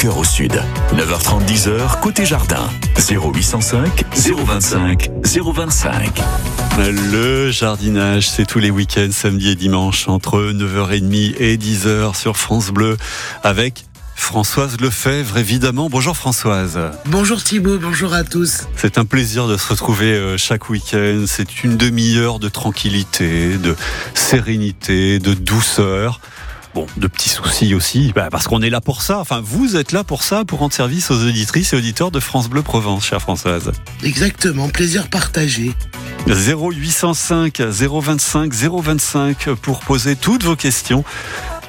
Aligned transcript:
cœur 0.00 0.16
au 0.16 0.24
sud. 0.24 0.58
9h30, 0.94 1.44
10h, 1.44 2.00
côté 2.00 2.24
jardin. 2.24 2.70
0805 2.96 4.04
025 4.16 5.10
025. 5.22 6.22
Le 6.78 7.50
jardinage, 7.50 8.30
c'est 8.30 8.46
tous 8.46 8.60
les 8.60 8.70
week-ends, 8.70 9.10
samedi 9.12 9.50
et 9.50 9.56
dimanche, 9.56 10.08
entre 10.08 10.52
9h30 10.54 11.34
et 11.38 11.58
10h 11.58 12.16
sur 12.16 12.38
France 12.38 12.70
Bleu, 12.70 12.96
avec 13.42 13.84
Françoise 14.14 14.80
Lefebvre, 14.80 15.36
évidemment. 15.36 15.90
Bonjour 15.90 16.16
Françoise. 16.16 16.78
Bonjour 17.04 17.42
Thibault, 17.42 17.78
bonjour 17.78 18.14
à 18.14 18.24
tous. 18.24 18.68
C'est 18.76 18.96
un 18.96 19.04
plaisir 19.04 19.48
de 19.48 19.58
se 19.58 19.68
retrouver 19.68 20.14
euh, 20.14 20.38
chaque 20.38 20.70
week-end. 20.70 21.24
C'est 21.26 21.62
une 21.62 21.76
demi-heure 21.76 22.38
de 22.38 22.48
tranquillité, 22.48 23.58
de 23.58 23.76
sérénité, 24.14 25.18
de 25.18 25.34
douceur. 25.34 26.20
Bon, 26.74 26.86
de 26.96 27.08
petits 27.08 27.28
soucis 27.28 27.74
aussi, 27.74 28.12
bah, 28.14 28.28
parce 28.30 28.46
qu'on 28.46 28.62
est 28.62 28.70
là 28.70 28.80
pour 28.80 29.02
ça. 29.02 29.18
Enfin, 29.18 29.40
vous 29.42 29.76
êtes 29.76 29.90
là 29.90 30.04
pour 30.04 30.22
ça, 30.22 30.44
pour 30.44 30.60
rendre 30.60 30.72
service 30.72 31.10
aux 31.10 31.20
auditrices 31.24 31.72
et 31.72 31.76
auditeurs 31.76 32.12
de 32.12 32.20
France 32.20 32.48
Bleu 32.48 32.62
Provence, 32.62 33.04
chère 33.04 33.20
Françoise. 33.20 33.72
Exactement, 34.04 34.68
plaisir 34.68 35.08
partagé. 35.08 35.72
0805 36.28 37.60
025 37.60 38.52
025 38.54 39.50
pour 39.54 39.80
poser 39.80 40.14
toutes 40.14 40.44
vos 40.44 40.54
questions 40.54 41.02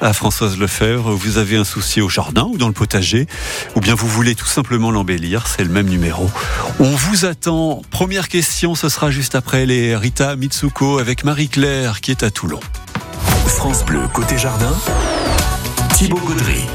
à 0.00 0.12
Françoise 0.12 0.56
Lefebvre. 0.56 1.10
Vous 1.12 1.38
avez 1.38 1.56
un 1.56 1.64
souci 1.64 2.00
au 2.00 2.08
jardin 2.08 2.44
ou 2.44 2.56
dans 2.56 2.68
le 2.68 2.72
potager, 2.72 3.26
ou 3.74 3.80
bien 3.80 3.94
vous 3.94 4.08
voulez 4.08 4.34
tout 4.36 4.46
simplement 4.46 4.90
l'embellir, 4.90 5.46
c'est 5.48 5.64
le 5.64 5.70
même 5.70 5.88
numéro. 5.88 6.30
On 6.78 6.90
vous 6.90 7.24
attend. 7.24 7.82
Première 7.90 8.28
question, 8.28 8.74
ce 8.76 8.88
sera 8.88 9.10
juste 9.10 9.34
après 9.34 9.66
les 9.66 9.96
Rita 9.96 10.36
Mitsuko 10.36 10.98
avec 10.98 11.24
Marie-Claire 11.24 12.00
qui 12.00 12.10
est 12.10 12.22
à 12.22 12.30
Toulon. 12.30 12.60
France 13.56 13.84
Bleu, 13.84 14.08
côté 14.12 14.38
jardin, 14.38 14.72
Thibaut 15.94 16.18
Gaudry. 16.26 16.66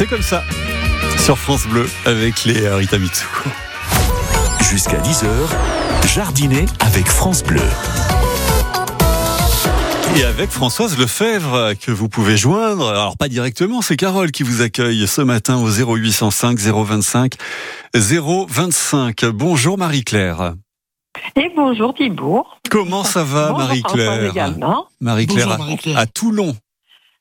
C'est 0.00 0.06
comme 0.06 0.22
ça. 0.22 0.42
Sur 1.18 1.36
France 1.36 1.66
Bleu 1.66 1.86
avec 2.06 2.46
les 2.46 2.66
Rita 2.70 2.96
Mitsu. 2.96 3.26
Jusqu'à 4.70 4.96
10h, 4.96 5.28
jardiner 6.06 6.64
avec 6.80 7.06
France 7.06 7.44
Bleu. 7.44 7.60
Et 10.16 10.24
avec 10.24 10.48
Françoise 10.48 10.98
Lefebvre 10.98 11.74
que 11.78 11.90
vous 11.90 12.08
pouvez 12.08 12.38
joindre. 12.38 12.88
Alors 12.88 13.18
pas 13.18 13.28
directement, 13.28 13.82
c'est 13.82 13.98
Carole 13.98 14.30
qui 14.30 14.42
vous 14.42 14.62
accueille 14.62 15.06
ce 15.06 15.20
matin 15.20 15.58
au 15.58 15.68
0805 15.68 16.58
025 16.58 17.34
025. 17.94 19.24
Bonjour 19.26 19.76
Marie-Claire. 19.76 20.54
Et 21.36 21.52
bonjour 21.54 21.92
Thibault. 21.92 22.46
Comment 22.70 23.04
ça 23.04 23.22
va 23.22 23.52
Marie-Claire 23.52 24.32
Marie-Claire 25.02 25.58
à, 25.94 26.06
Toulon. 26.06 26.56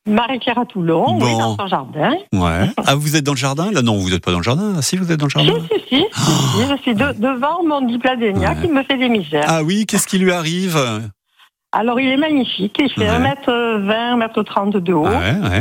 Marie-Claire 0.08 0.60
à 0.60 0.66
Toulon, 0.66 1.18
oui, 1.20 1.38
dans 1.38 1.56
son 1.58 1.68
jardin. 1.68 2.14
Ouais. 2.34 2.70
Ah, 2.88 2.96
vous 2.96 3.16
êtes 3.16 3.24
dans 3.24 3.34
le 3.34 3.38
jardin 3.38 3.72
Là, 3.72 3.82
non, 3.82 3.98
vous 3.98 4.10
n'êtes 4.10 4.24
pas 4.24 4.32
dans 4.32 4.38
le 4.38 4.44
jardin. 4.44 4.74
Ah, 4.78 4.82
si, 4.82 4.98
vous 4.98 5.12
êtes 5.12 5.20
dans 5.20 5.28
le 5.28 5.30
jardin 5.30 5.54
Si, 5.72 5.80
si, 5.88 5.96
si. 5.96 6.68
Je 6.68 6.78
suis 6.82 6.96
devant 6.96 7.64
mon 7.64 7.82
dipladénia 7.82 8.56
qui 8.56 8.68
me 8.68 8.84
fait 8.84 8.98
des 8.98 9.10
misères. 9.10 9.46
Ah 9.48 9.64
oui, 9.64 9.86
qu'est-ce 9.86 10.08
qui 10.08 10.18
lui 10.18 10.32
arrive? 10.32 10.78
Alors, 11.72 12.00
il 12.00 12.10
est 12.10 12.18
magnifique. 12.18 12.76
Il 12.80 12.90
fait 12.92 13.08
1m20, 13.08 14.18
1m30 14.18 14.78
de 14.80 14.94
haut. 14.94 15.08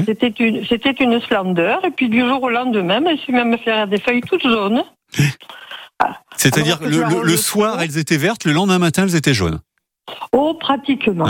C'était 0.06 0.28
une, 0.28 0.64
c'était 0.64 0.92
une 0.92 1.20
splendeur. 1.20 1.84
Et 1.84 1.90
puis, 1.90 2.08
du 2.08 2.20
jour 2.20 2.42
au 2.42 2.48
lendemain, 2.48 3.00
il 3.10 3.18
s'est 3.24 3.32
même 3.32 3.56
fait 3.58 3.86
des 3.88 3.98
feuilles 3.98 4.22
toutes 4.22 4.42
jaunes. 4.42 4.82
C'est-à-dire, 6.36 6.78
le, 6.82 7.24
le, 7.24 7.36
soir, 7.36 7.82
elles 7.82 7.98
étaient 7.98 8.16
vertes, 8.16 8.44
le 8.44 8.52
lendemain 8.52 8.78
matin, 8.78 9.02
elles 9.02 9.16
étaient 9.16 9.34
jaunes. 9.34 9.58
Oh, 10.32 10.54
pratiquement. 10.54 11.26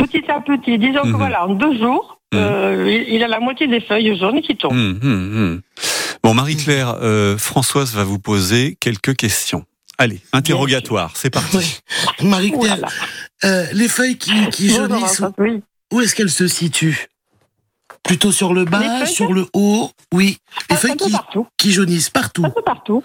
Petit 0.00 0.30
à 0.30 0.40
petit. 0.40 0.78
Disons 0.78 1.02
que 1.02 1.08
mhm. 1.08 1.16
voilà, 1.16 1.46
en 1.46 1.54
deux 1.54 1.76
jours, 1.78 2.20
mhm. 2.32 2.38
euh, 2.40 3.04
il 3.08 3.22
a 3.22 3.28
la 3.28 3.40
moitié 3.40 3.66
des 3.66 3.80
feuilles 3.80 4.18
jaunes 4.18 4.40
qui 4.40 4.56
tombent. 4.56 4.74
Mhm, 4.74 5.60
bon, 6.22 6.34
Marie-Claire, 6.34 6.96
euh, 7.02 7.36
Françoise 7.36 7.94
va 7.94 8.04
vous 8.04 8.18
poser 8.18 8.76
quelques 8.80 9.16
questions. 9.16 9.64
Allez, 9.98 10.20
interrogatoire, 10.32 11.12
c'est 11.14 11.28
parti. 11.28 11.80
Marie-Claire, 12.22 12.78
euh, 13.44 13.66
les 13.72 13.88
feuilles 13.88 14.16
qui, 14.16 14.70
jaunissent, 14.70 15.22
où 15.92 16.00
est-ce 16.00 16.14
qu'elles 16.14 16.30
se 16.30 16.48
situent? 16.48 17.08
Plutôt 18.02 18.32
sur 18.32 18.54
le 18.54 18.64
bas, 18.64 19.04
sur 19.04 19.34
le 19.34 19.46
haut? 19.52 19.90
Oui. 20.14 20.38
Les 20.70 20.76
feuilles 20.76 20.96
qui, 21.58 21.70
jaunissent 21.70 22.08
partout. 22.08 22.44
Un 22.46 22.50
peu 22.50 22.62
partout. 22.62 23.04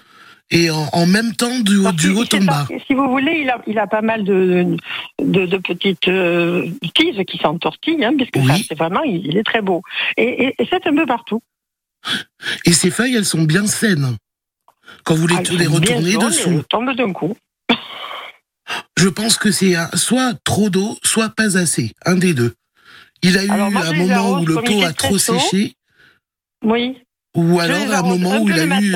Et 0.51 0.69
en, 0.69 1.07
même 1.07 1.33
temps, 1.33 1.59
du, 1.59 1.77
haut, 1.77 1.91
du 1.91 2.11
haut 2.11 2.23
en 2.23 2.43
bas. 2.43 2.67
Si 2.85 2.93
vous 2.93 3.09
voulez, 3.09 3.39
il 3.41 3.49
a, 3.49 3.61
il 3.65 3.79
a 3.79 3.87
pas 3.87 4.01
mal 4.01 4.23
de, 4.23 4.77
de, 5.19 5.57
petites 5.57 6.07
euh, 6.07 6.69
tiges 6.93 7.23
qui 7.25 7.37
s'entortillent, 7.39 8.05
hein, 8.05 8.13
puisque 8.15 8.37
c'est 8.67 8.77
vraiment, 8.77 9.01
il, 9.01 9.35
est 9.37 9.43
très 9.43 9.61
beau. 9.61 9.81
Et, 10.17 10.53
et 10.57 10.67
c'est 10.69 10.85
un 10.85 10.95
peu 10.95 11.07
partout. 11.07 11.41
Et 12.65 12.73
ces 12.73 12.91
feuilles, 12.91 13.15
elles 13.15 13.25
sont 13.25 13.41
bien 13.41 13.65
saines 13.65 14.17
quand 15.03 15.15
vous 15.15 15.27
les, 15.27 15.35
ah, 15.35 15.53
les 15.57 15.67
retournez 15.67 16.15
dessous. 16.17 16.63
Tombe 16.69 16.95
d'un 16.95 17.11
coup. 17.11 17.35
Je 18.97 19.09
pense 19.09 19.37
que 19.37 19.51
c'est 19.51 19.75
soit 19.95 20.33
trop 20.43 20.69
d'eau, 20.69 20.97
soit 21.03 21.29
pas 21.29 21.57
assez. 21.57 21.91
Un 22.05 22.15
des 22.15 22.33
deux. 22.33 22.53
Il 23.21 23.37
a 23.37 23.43
eu 23.43 23.49
un 23.49 23.69
moment 23.69 24.39
où 24.39 24.45
le 24.45 24.55
pot 24.55 24.83
a 24.83 24.93
trop 24.93 25.17
séché. 25.17 25.75
Oui. 26.63 26.97
Ou 27.35 27.59
alors 27.59 27.93
un 27.93 28.01
moment 28.01 28.37
où 28.41 28.49
il 28.49 28.59
a 28.59 28.79
eu. 28.79 28.95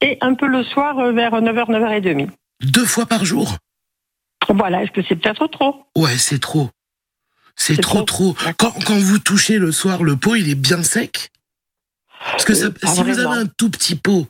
Et 0.00 0.18
un 0.20 0.34
peu 0.34 0.46
le 0.46 0.62
soir 0.62 0.98
euh, 0.98 1.12
vers 1.12 1.32
9h, 1.32 1.70
9h30. 1.70 2.28
Deux 2.62 2.84
fois 2.84 3.06
par 3.06 3.24
jour 3.24 3.56
Voilà, 4.48 4.82
est-ce 4.82 4.92
que 4.92 5.00
c'est 5.08 5.16
peut-être 5.16 5.46
trop? 5.48 5.84
Ouais, 5.96 6.16
c'est 6.16 6.40
trop. 6.40 6.70
C'est 7.56 7.80
trop, 7.80 8.02
trop. 8.02 8.36
Quand, 8.56 8.72
quand, 8.84 8.96
vous 8.96 9.18
touchez 9.18 9.58
le 9.58 9.72
soir, 9.72 10.04
le 10.04 10.16
pot, 10.16 10.36
il 10.36 10.48
est 10.48 10.54
bien 10.54 10.84
sec? 10.84 11.30
Parce 12.20 12.44
que 12.44 12.52
euh, 12.52 12.70
si 12.84 13.02
vous 13.02 13.18
avez 13.18 13.40
un 13.40 13.46
tout 13.46 13.70
petit 13.70 13.96
pot, 13.96 14.26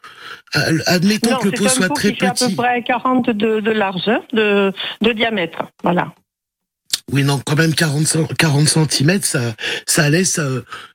euh, 0.56 0.78
admettons 0.86 1.36
que 1.36 1.48
le 1.48 1.52
pot 1.52 1.68
soit 1.68 1.88
très 1.90 2.12
petit. 2.12 2.26
C'est 2.34 2.44
à 2.44 2.48
peu 2.48 2.54
près 2.56 2.82
40 2.82 3.30
de, 3.30 3.60
de 3.60 3.70
largeur, 3.70 4.22
de, 4.32 4.72
de 5.02 5.12
diamètre. 5.12 5.64
Voilà. 5.82 6.14
Oui, 7.12 7.22
non, 7.22 7.40
quand 7.44 7.56
même 7.56 7.74
40, 7.74 8.34
40 8.36 8.68
cm, 8.68 9.22
ça, 9.22 9.40
ça 9.86 10.10
laisse 10.10 10.40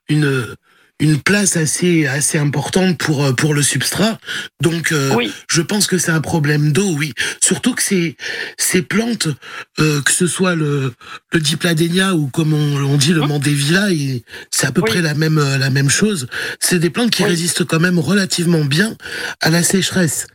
une, 0.08 0.54
une 1.00 1.20
place 1.20 1.56
assez 1.56 2.06
assez 2.06 2.38
importante 2.38 2.98
pour 2.98 3.24
euh, 3.24 3.32
pour 3.32 3.52
le 3.52 3.62
substrat. 3.62 4.18
Donc 4.62 4.92
euh, 4.92 5.28
je 5.48 5.60
pense 5.60 5.88
que 5.88 5.98
c'est 5.98 6.12
un 6.12 6.20
problème 6.20 6.72
d'eau, 6.72 6.94
oui. 6.96 7.12
Surtout 7.42 7.74
que 7.74 7.82
ces 7.82 8.16
ces 8.58 8.82
plantes, 8.82 9.28
euh, 9.80 10.00
que 10.02 10.12
ce 10.12 10.28
soit 10.28 10.54
le 10.54 10.94
le 11.32 11.40
dipladénia 11.40 12.14
ou 12.14 12.28
comme 12.28 12.54
on, 12.54 12.96
dit 12.96 13.12
le 13.12 13.22
hein 13.22 13.26
mandevilla, 13.26 13.88
c'est 14.52 14.68
à 14.68 14.72
peu 14.72 14.82
près 14.82 15.02
la 15.02 15.14
même 15.14 15.42
la 15.58 15.70
même 15.70 15.90
chose. 15.90 16.28
C'est 16.60 16.78
des 16.78 16.90
plantes 16.90 17.10
qui 17.10 17.24
résistent 17.24 17.64
quand 17.64 17.80
même 17.80 17.98
relativement 17.98 18.64
bien 18.64 18.96
à 19.40 19.50
la 19.50 19.64
sécheresse. 19.64 20.28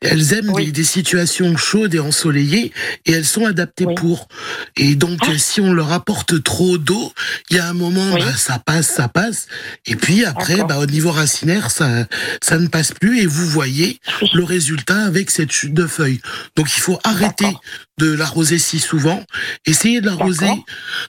Elles 0.00 0.32
aiment 0.32 0.52
des, 0.52 0.84
situations 0.84 1.56
chaudes 1.56 1.94
et 1.94 2.00
ensoleillées 2.00 2.72
et 3.06 3.12
elles 3.12 3.24
sont 3.24 3.46
adaptées 3.46 3.86
pour. 3.96 4.26
Et 4.76 4.96
donc 4.96 5.20
ah. 5.22 5.38
si 5.38 5.60
on 5.60 5.72
leur 5.72 5.92
apporte 5.92 6.42
trop 6.42 6.78
d'eau, 6.78 7.12
il 7.50 7.56
y 7.56 7.60
a 7.60 7.68
un 7.68 7.74
moment 7.74 8.10
bah, 8.12 8.34
ça 8.34 8.58
passe, 8.58 8.88
ça 8.88 9.06
passe 9.06 9.46
et 9.86 9.94
puis 10.00 10.24
après, 10.24 10.62
bah, 10.64 10.78
au 10.78 10.86
niveau 10.86 11.10
racinaire, 11.10 11.70
ça, 11.70 12.06
ça 12.42 12.58
ne 12.58 12.66
passe 12.66 12.92
plus 12.92 13.20
et 13.20 13.26
vous 13.26 13.46
voyez 13.46 13.98
le 14.32 14.44
résultat 14.44 15.04
avec 15.04 15.30
cette 15.30 15.52
chute 15.52 15.74
de 15.74 15.86
feuilles. 15.86 16.20
Donc 16.56 16.68
il 16.76 16.80
faut 16.80 16.98
arrêter 17.04 17.52
de 17.98 18.12
l'arroser 18.12 18.58
si 18.58 18.78
souvent, 18.78 19.22
essayer 19.66 20.00
de 20.00 20.06
l'arroser. 20.06 20.50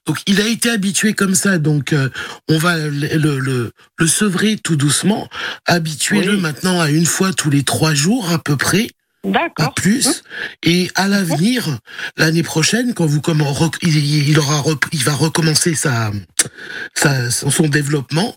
Donc 0.06 0.20
il 0.28 0.42
a 0.42 0.48
été 0.48 0.70
habitué 0.70 1.14
comme 1.14 1.36
ça, 1.36 1.58
donc 1.58 1.94
euh, 1.94 2.10
on 2.50 2.58
va 2.58 2.78
le, 2.78 3.40
le, 3.40 3.72
le, 3.98 4.08
sevrer 4.08 4.58
tout 4.58 4.76
doucement, 4.76 5.30
habituer-le 5.66 6.38
maintenant 6.38 6.82
à 6.82 6.90
une 6.90 7.06
fois 7.06 7.32
tous 7.34 7.50
les 7.50 7.64
trois 7.64 7.94
jours 7.94 8.30
à 8.32 8.40
peu 8.40 8.58
près. 8.58 8.90
D'accord. 9.24 9.74
plus. 9.76 10.08
Hein 10.08 10.14
et 10.64 10.90
à 10.96 11.08
l'avenir, 11.08 11.78
l'année 12.18 12.42
prochaine, 12.42 12.94
quand 12.94 13.06
vous 13.06 13.22
il, 13.84 14.40
aura 14.40 14.64
il 14.92 15.04
va 15.04 15.14
recommencer 15.14 15.76
sa, 15.76 16.12
sa 16.96 17.30
son 17.30 17.68
développement, 17.68 18.36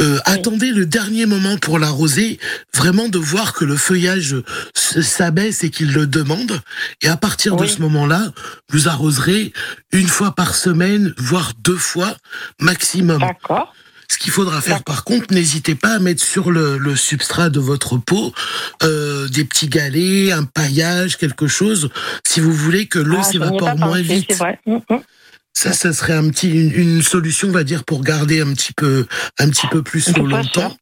euh, 0.00 0.18
attendez 0.24 0.70
le 0.70 0.86
dernier 0.86 1.26
moment 1.26 1.56
pour 1.56 1.78
l'arroser, 1.78 2.38
vraiment 2.72 3.08
de 3.08 3.18
voir 3.18 3.52
que 3.52 3.64
le 3.64 3.76
feuillage 3.76 4.36
s'abaisse 4.74 5.64
et 5.64 5.70
qu'il 5.70 5.92
le 5.92 6.06
demande. 6.06 6.60
Et 7.02 7.08
à 7.08 7.16
partir 7.16 7.56
de 7.56 7.66
ce 7.66 7.80
moment-là, 7.80 8.30
vous 8.70 8.88
arroserez 8.88 9.52
une 9.92 10.08
fois 10.08 10.34
par 10.34 10.54
semaine, 10.54 11.14
voire 11.18 11.52
deux 11.58 11.76
fois 11.76 12.16
maximum. 12.60 13.20
D'accord. 13.20 13.74
Ce 14.12 14.18
qu'il 14.18 14.30
faudra 14.30 14.60
faire 14.60 14.84
par 14.84 15.04
contre, 15.04 15.32
n'hésitez 15.32 15.74
pas 15.74 15.94
à 15.94 15.98
mettre 15.98 16.22
sur 16.22 16.50
le, 16.50 16.94
substrat 16.96 17.48
de 17.48 17.60
votre 17.60 17.96
pot 17.96 18.34
euh, 18.82 19.26
des 19.28 19.42
petits 19.42 19.68
galets, 19.68 20.32
un 20.32 20.44
paillage, 20.44 21.16
quelque 21.16 21.46
chose, 21.46 21.88
si 22.22 22.40
vous 22.40 22.52
voulez 22.52 22.84
que 22.84 22.98
l'eau 22.98 23.16
ah, 23.20 23.22
s'évapore 23.22 23.74
moins 23.78 24.02
vite. 24.02 24.38
Mm, 24.66 24.74
mm. 24.74 25.00
Ça, 25.54 25.72
ça 25.72 25.94
serait 25.94 26.12
un 26.12 26.28
petit, 26.28 26.50
une, 26.50 27.00
solution, 27.00 27.48
on 27.48 27.52
va 27.52 27.64
dire, 27.64 27.84
pour 27.84 28.04
garder 28.04 28.42
un 28.42 28.52
petit 28.52 28.74
peu, 28.74 29.06
un 29.38 29.48
petit 29.48 29.66
peu 29.68 29.80
plus 29.80 30.14
longtemps. 30.14 30.76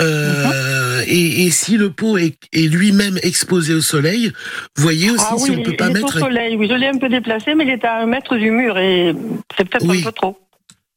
Euh, 0.00 1.00
mm-hmm. 1.00 1.04
et, 1.08 1.50
si 1.50 1.76
le 1.76 1.90
pot 1.90 2.16
est, 2.16 2.36
lui-même 2.54 3.18
exposé 3.24 3.74
au 3.74 3.80
soleil, 3.80 4.30
voyez 4.76 5.10
aussi 5.10 5.24
ah 5.28 5.36
si 5.36 5.50
on 5.50 5.62
peut 5.64 5.74
pas 5.74 5.90
mettre. 5.90 6.16
Au 6.16 6.20
soleil, 6.20 6.54
oui, 6.54 6.68
je 6.70 6.74
l'ai 6.74 6.86
un 6.86 6.98
peu 6.98 7.08
déplacé, 7.08 7.56
mais 7.56 7.64
il 7.64 7.70
est 7.70 7.84
à 7.84 8.02
un 8.02 8.06
mètre 8.06 8.36
du 8.36 8.52
mur 8.52 8.78
et 8.78 9.16
c'est 9.56 9.68
peut-être 9.68 9.90
un 9.90 10.00
peu 10.00 10.12
trop. 10.12 10.38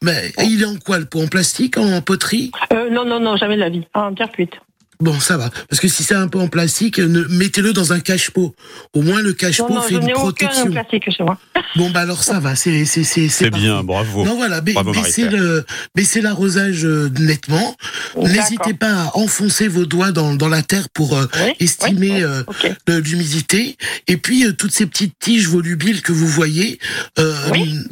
Mais 0.06 0.32
il 0.46 0.62
est 0.62 0.66
en 0.66 0.76
quoi 0.76 1.00
le 1.00 1.06
pot 1.06 1.22
En 1.24 1.28
plastique 1.28 1.78
En 1.78 2.00
poterie? 2.02 2.52
Euh, 2.72 2.90
Non, 2.92 3.06
non, 3.06 3.20
non, 3.20 3.36
jamais 3.38 3.56
de 3.56 3.62
la 3.62 3.70
vie. 3.70 3.82
En 3.96 4.14
terre 4.14 4.32
cuite. 4.32 4.54
Bon, 5.00 5.20
ça 5.20 5.38
va. 5.38 5.50
Parce 5.70 5.80
que 5.80 5.88
si 5.88 6.04
c'est 6.04 6.16
un 6.16 6.28
peu 6.28 6.40
en 6.40 6.48
plastique, 6.48 7.00
mettez-le 7.00 7.74
dans 7.74 7.94
un 7.94 8.00
cache-pot. 8.00 8.56
Au 8.94 9.02
moins, 9.02 9.22
le 9.22 9.34
cache-pot 9.34 9.82
fait 9.82 9.96
une 9.96 10.12
protection. 10.12 10.64
Aucun 10.64 10.72
plastique 10.72 11.12
chez 11.16 11.24
moi. 11.24 11.38
Bon, 11.76 11.90
bah 11.90 12.02
alors 12.02 12.24
ça 12.24 12.40
va. 12.40 12.56
C'est 12.56 12.86
c'est 12.86 13.04
c'est 13.04 13.50
bien, 13.50 13.84
bravo. 13.84 14.24
Non, 14.24 14.36
voilà, 14.36 14.62
baissez 14.62 15.28
le 15.28 15.66
baissez 15.94 16.22
l'arrosage 16.22 16.86
euh, 16.86 17.10
nettement. 17.20 17.76
N'hésitez 18.18 18.74
pas 18.74 18.94
à 18.94 19.18
enfoncer 19.18 19.68
vos 19.68 19.86
doigts 19.86 20.12
dans, 20.12 20.36
dans 20.36 20.48
la 20.48 20.62
terre 20.62 20.88
pour 20.90 21.18
euh, 21.18 21.26
estimer 21.60 22.24
euh, 22.24 22.44
l'humidité. 22.88 23.78
Et 24.08 24.16
puis 24.18 24.46
toutes 24.56 24.72
ces 24.72 24.86
petites 24.86 25.20
tiges 25.20 25.50
volubiles 25.50 26.02
que 26.02 26.14
vous 26.14 26.28
voyez, 26.28 26.80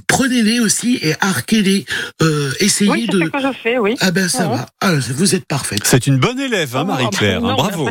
prenez-les 0.08 0.60
aussi 0.60 1.00
et 1.02 1.14
arquez-les. 1.20 1.86
essayez 2.60 3.08
de. 3.08 3.20
Ce 3.26 3.30
que 3.30 3.42
je 3.42 3.54
fais, 3.62 3.78
oui. 3.78 3.96
Ah 4.00 4.12
ben 4.12 4.30
ça 4.30 4.48
va. 4.48 4.68
Ah, 4.80 4.94
vous 4.96 5.36
êtes 5.36 5.46
parfaite. 5.46 5.82
C'est 5.84 6.08
une 6.08 6.18
bonne 6.18 6.40
élève, 6.40 6.76
hein, 6.76 6.86
Marie-Claire. 6.94 7.44
Hein, 7.44 7.56
bravo. 7.56 7.90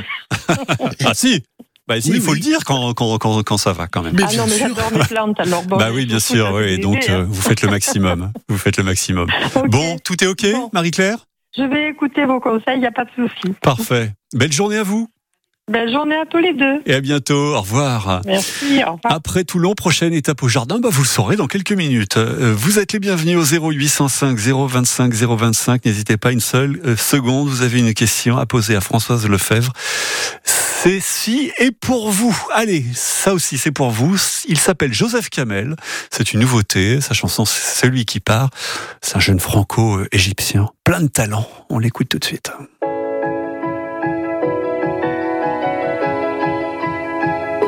ah 1.05 1.15
si. 1.15 1.43
Bah, 1.89 2.01
si, 2.01 2.11
il 2.11 2.21
faut 2.21 2.35
le 2.35 2.41
dire 2.41 2.65
quand, 2.65 2.95
quand, 2.95 3.19
quand, 3.19 3.43
quand, 3.43 3.57
ça 3.57 3.73
va 3.73 3.89
quand 3.89 4.03
même. 4.03 4.17
ah 4.23 4.37
non, 4.37 4.47
mais 4.47 4.57
j'adore 4.57 4.93
mes 4.93 5.01
plantes, 5.01 5.41
alors 5.41 5.65
bon. 5.65 5.77
Bah 5.77 5.91
oui, 5.93 6.07
bien 6.07 6.21
sûr, 6.21 6.53
oui. 6.55 6.79
Donc, 6.79 7.09
euh, 7.09 7.25
vous 7.29 7.43
faites 7.43 7.63
le 7.63 7.71
maximum. 7.71 8.33
vous 8.49 8.59
faites 8.59 8.77
le 8.77 8.85
maximum. 8.85 9.29
Bon, 9.67 9.99
tout 9.99 10.23
est 10.23 10.27
OK, 10.27 10.47
Marie-Claire? 10.73 11.19
Je 11.57 11.65
vais 11.65 11.91
écouter 11.91 12.25
vos 12.25 12.41
conseils, 12.41 12.77
il 12.77 12.81
n'y 12.81 12.87
a 12.87 12.93
pas 12.93 13.05
de 13.05 13.11
souci. 13.15 13.55
Parfait. 13.61 14.13
Belle 14.33 14.53
journée 14.53 14.79
à 14.79 14.85
vous. 14.85 15.09
Belle 15.71 15.93
journée 15.93 16.17
à 16.17 16.27
tous 16.27 16.39
les 16.39 16.55
deux. 16.55 16.83
Et 16.87 16.95
à 16.95 17.01
bientôt. 17.01 17.55
Au 17.55 17.61
revoir. 17.61 18.21
Merci. 18.27 18.83
Au 18.85 18.95
revoir. 18.95 18.99
Après 19.05 19.45
Toulon, 19.45 19.75
prochaine 19.75 20.13
étape 20.13 20.43
au 20.43 20.49
jardin, 20.49 20.81
bah 20.81 20.89
vous 20.91 21.03
le 21.03 21.07
saurez 21.09 21.37
dans 21.37 21.47
quelques 21.47 21.73
minutes. 21.73 22.17
Euh, 22.17 22.53
vous 22.57 22.81
êtes 22.81 22.93
les 22.93 22.99
bienvenus 22.99 23.37
au 23.37 23.71
0805 23.71 24.37
025 24.37 25.15
025. 25.15 25.85
N'hésitez 25.85 26.17
pas 26.17 26.33
une 26.33 26.41
seule 26.41 26.81
euh, 26.85 26.97
seconde. 26.97 27.49
Vous 27.49 27.63
avez 27.63 27.79
une 27.79 27.95
question 27.95 28.39
à 28.39 28.47
poser 28.47 28.75
à 28.75 28.81
Françoise 28.81 29.29
Lefebvre. 29.29 29.73
C'est 30.43 30.99
si 30.99 31.53
et 31.59 31.71
pour 31.71 32.11
vous. 32.11 32.37
Allez, 32.53 32.85
ça 32.93 33.33
aussi 33.33 33.57
c'est 33.57 33.71
pour 33.71 33.91
vous. 33.91 34.17
Il 34.49 34.59
s'appelle 34.59 34.93
Joseph 34.93 35.31
Kamel. 35.31 35.77
C'est 36.11 36.33
une 36.33 36.41
nouveauté. 36.41 37.01
Sa 37.01 37.15
chanson 37.15 37.45
c'est 37.45 37.81
celui 37.81 38.05
qui 38.05 38.19
part. 38.19 38.51
C'est 39.01 39.17
un 39.17 39.21
jeune 39.21 39.39
franco-égyptien. 39.39 40.71
Plein 40.83 41.03
de 41.03 41.07
talent. 41.07 41.49
On 41.71 41.79
l'écoute 41.79 42.09
tout 42.09 42.19
de 42.19 42.25
suite. 42.25 42.51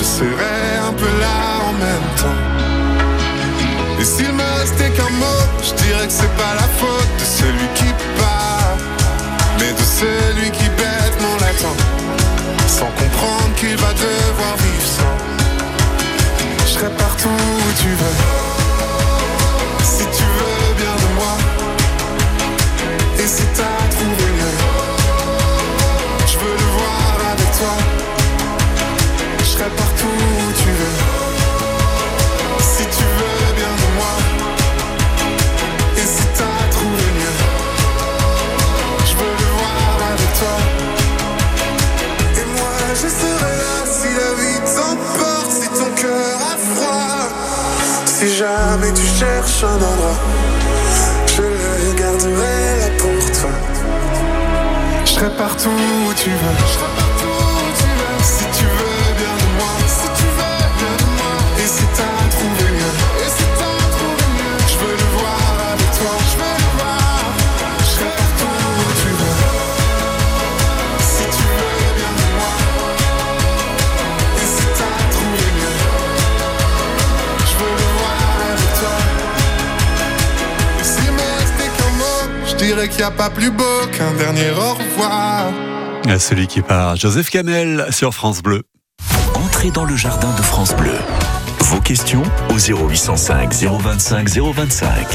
Je 0.00 0.04
serai 0.04 0.78
un 0.88 0.94
peu 0.94 1.12
là 1.20 1.36
en 1.68 1.72
même 1.74 2.08
temps. 2.16 2.40
Et 4.00 4.04
s'il 4.04 4.32
me 4.32 4.58
restait 4.58 4.88
qu'un 4.96 5.10
mot, 5.20 5.42
je 5.62 5.74
dirais 5.74 6.06
que 6.06 6.12
c'est 6.12 6.34
pas 6.38 6.54
la 6.54 6.68
faute 6.80 7.12
de 7.18 7.24
celui 7.38 7.68
qui 7.74 7.92
part, 8.18 8.78
mais 9.58 9.72
de 9.74 9.84
celui 10.00 10.50
qui 10.52 10.70
bêtement 10.70 11.36
l'attend, 11.42 11.76
qu'il 82.88 82.98
n'y 82.98 83.02
a 83.02 83.10
pas 83.10 83.30
plus 83.30 83.50
beau 83.50 83.86
qu'un 83.92 84.12
dernier 84.14 84.50
au 84.50 84.74
revoir. 84.74 85.46
À 86.08 86.18
celui 86.18 86.46
qui 86.46 86.62
part, 86.62 86.96
Joseph 86.96 87.28
Camel 87.30 87.86
sur 87.90 88.14
France 88.14 88.42
Bleu. 88.42 88.62
Entrez 89.34 89.70
dans 89.70 89.84
le 89.84 89.96
jardin 89.96 90.34
de 90.36 90.42
France 90.42 90.74
Bleu. 90.74 90.94
Vos 91.60 91.80
questions 91.80 92.22
au 92.48 92.58
0805 92.58 93.52
025 93.52 94.28
025. 94.28 95.06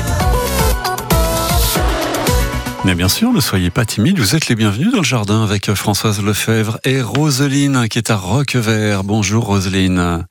Mais 2.85 2.93
bien 2.93 3.09
sûr, 3.09 3.33
ne 3.33 3.41
soyez 3.41 3.71
pas 3.71 3.83
timide, 3.83 4.19
vous 4.19 4.35
êtes 4.35 4.47
les 4.47 4.55
bienvenus 4.55 4.91
dans 4.91 4.99
le 4.99 5.03
jardin 5.03 5.43
avec 5.43 5.73
Françoise 5.73 6.21
Lefebvre 6.21 6.77
et 6.83 7.01
Roseline 7.01 7.87
qui 7.89 7.97
est 7.97 8.11
à 8.11 8.15
Roquevert. 8.15 9.03
Bonjour 9.03 9.45
Roseline. 9.45 10.25